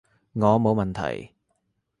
[0.33, 1.35] 我冇問題